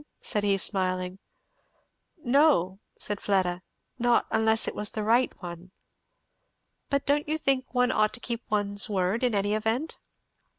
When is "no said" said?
2.23-3.21